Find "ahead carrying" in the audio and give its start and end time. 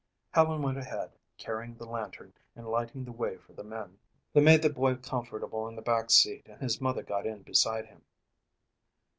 0.79-1.75